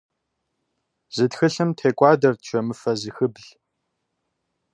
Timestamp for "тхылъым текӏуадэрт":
1.31-2.41